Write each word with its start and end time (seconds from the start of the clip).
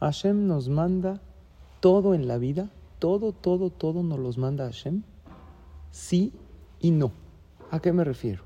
Hashem 0.00 0.46
nos 0.46 0.68
manda 0.68 1.20
todo 1.80 2.14
en 2.14 2.28
la 2.28 2.38
vida, 2.38 2.70
todo, 3.00 3.32
todo, 3.32 3.70
todo 3.70 4.02
nos 4.02 4.18
los 4.18 4.38
manda 4.38 4.64
Hashem, 4.64 5.02
sí 5.90 6.32
y 6.80 6.92
no. 6.92 7.10
¿A 7.70 7.80
qué 7.80 7.92
me 7.92 8.04
refiero? 8.04 8.42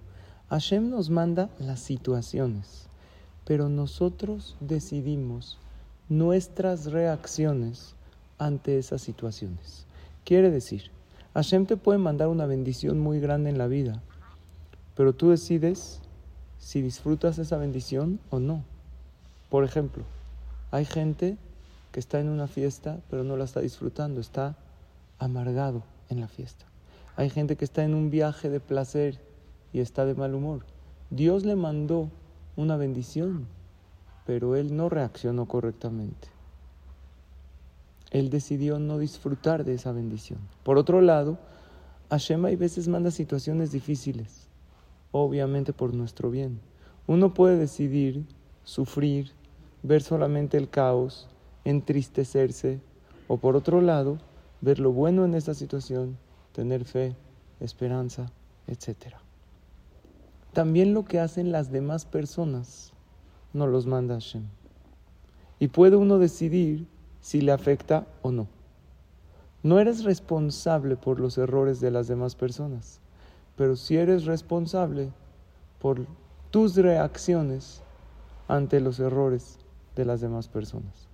Hashem 0.49 0.89
nos 0.89 1.11
manda 1.11 1.51
las 1.59 1.81
situaciones, 1.81 2.89
pero 3.45 3.69
nosotros 3.69 4.57
decidimos 4.61 5.59
nuestras 6.09 6.87
reacciones 6.93 7.97
ante 8.39 8.79
esas 8.79 9.03
situaciones. 9.03 9.87
Quiere 10.25 10.51
decir, 10.51 10.91
Hashem 11.35 11.67
te 11.67 11.77
puede 11.77 11.99
mandar 11.99 12.29
una 12.29 12.47
bendición 12.47 12.99
muy 12.99 13.21
grande 13.21 13.51
en 13.51 13.59
la 13.59 13.67
vida, 13.67 14.03
pero 14.95 15.15
tú 15.15 15.31
decides 15.31 16.01
si 16.59 16.81
disfrutas 16.81 17.39
esa 17.39 17.57
bendición 17.57 18.21
o 18.31 18.39
no. 18.39 18.65
Por 19.51 19.65
ejemplo, 19.65 20.05
hay 20.73 20.85
gente 20.85 21.37
que 21.93 22.01
está 22.01 22.19
en 22.19 22.29
una 22.29 22.49
fiesta 22.49 22.99
pero 23.09 23.23
no 23.23 23.37
la 23.37 23.45
está 23.45 23.61
disfrutando, 23.61 24.21
está 24.21 24.57
amargado 25.21 25.85
en 26.09 26.21
la 26.21 26.27
fiesta. 26.27 26.65
Hay 27.15 27.31
gente 27.31 27.57
que 27.57 27.65
está 27.65 27.85
en 27.85 27.95
un 27.95 28.11
viaje 28.11 28.51
de 28.51 28.59
placer 28.59 29.21
y 29.73 29.81
está 29.81 30.05
de 30.05 30.15
mal 30.15 30.35
humor. 30.35 30.65
Dios 31.11 31.45
le 31.45 31.57
mandó 31.57 32.09
una 32.57 32.77
bendición, 32.77 33.47
pero 34.27 34.57
él 34.57 34.77
no 34.77 34.89
reaccionó 34.89 35.47
correctamente. 35.47 36.29
Él 38.11 38.31
decidió 38.31 38.79
no 38.79 38.99
disfrutar 38.99 39.65
de 39.65 39.75
esa 39.75 39.93
bendición. 39.93 40.39
Por 40.63 40.79
otro 40.79 41.01
lado, 41.01 41.39
Hashem 42.11 42.45
hay 42.45 42.57
veces 42.57 42.89
manda 42.89 43.11
situaciones 43.11 43.73
difíciles, 43.73 44.49
obviamente 45.13 45.73
por 45.73 45.95
nuestro 45.95 46.31
bien. 46.31 46.61
Uno 47.07 47.33
puede 47.35 47.57
decidir 47.57 48.27
sufrir, 48.65 49.33
ver 49.83 50.03
solamente 50.03 50.57
el 50.57 50.69
caos, 50.69 51.29
entristecerse, 51.65 52.81
o 53.29 53.37
por 53.37 53.57
otro 53.57 53.81
lado, 53.81 54.19
ver 54.61 54.79
lo 54.79 54.93
bueno 54.93 55.25
en 55.25 55.35
esta 55.35 55.55
situación, 55.55 56.19
tener 56.53 56.85
fe, 56.85 57.17
esperanza, 57.61 58.31
etc. 58.67 59.17
También 60.53 60.95
lo 60.95 61.05
que 61.05 61.19
hacen 61.19 61.51
las 61.51 61.73
demás 61.73 62.05
personas 62.05 62.93
no 63.53 63.67
los 63.67 63.87
manda 63.87 64.15
Hashem. 64.15 64.45
Y 65.59 65.69
puede 65.69 65.97
uno 65.97 66.19
decidir 66.19 66.87
si 67.21 67.41
le 67.41 67.53
afecta 67.53 68.07
o 68.23 68.33
no. 68.33 68.49
No 69.63 69.79
eres 69.79 70.05
responsable 70.05 70.97
por 70.97 71.21
los 71.21 71.39
errores 71.39 71.81
de 71.81 71.93
las 71.93 72.09
demás 72.09 72.35
personas, 72.35 73.01
pero 73.57 73.77
sí 73.77 73.97
eres 73.97 74.25
responsable 74.25 75.11
por 75.79 76.05
tus 76.51 76.75
reacciones 76.77 77.81
ante 78.49 78.81
los 78.81 78.99
errores 78.99 79.59
de 79.97 80.05
las 80.05 80.21
demás 80.21 80.49
personas. 80.49 81.09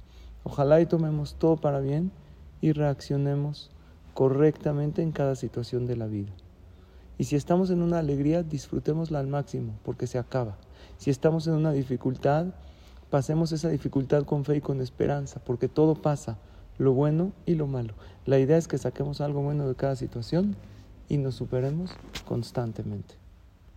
Ojalá 0.44 0.80
y 0.80 0.86
tomemos 0.86 1.34
todo 1.34 1.56
para 1.56 1.80
bien 1.80 2.10
y 2.60 2.72
reaccionemos 2.72 3.70
correctamente 4.14 5.02
en 5.02 5.12
cada 5.12 5.36
situación 5.36 5.86
de 5.86 5.96
la 5.96 6.06
vida. 6.06 6.32
Y 7.18 7.24
si 7.24 7.36
estamos 7.36 7.70
en 7.70 7.82
una 7.82 7.98
alegría, 7.98 8.42
disfrutémosla 8.42 9.18
al 9.18 9.26
máximo, 9.26 9.74
porque 9.84 10.06
se 10.06 10.18
acaba. 10.18 10.56
Si 10.98 11.10
estamos 11.10 11.46
en 11.46 11.54
una 11.54 11.72
dificultad, 11.72 12.46
pasemos 13.10 13.52
esa 13.52 13.68
dificultad 13.68 14.24
con 14.24 14.44
fe 14.44 14.56
y 14.56 14.60
con 14.60 14.80
esperanza, 14.80 15.40
porque 15.44 15.68
todo 15.68 15.94
pasa, 15.96 16.38
lo 16.78 16.92
bueno 16.92 17.32
y 17.44 17.54
lo 17.54 17.66
malo. 17.66 17.94
La 18.24 18.38
idea 18.38 18.56
es 18.56 18.68
que 18.68 18.78
saquemos 18.78 19.20
algo 19.20 19.42
bueno 19.42 19.68
de 19.68 19.74
cada 19.74 19.96
situación 19.96 20.56
y 21.08 21.18
nos 21.18 21.34
superemos 21.34 21.90
constantemente. 22.26 23.16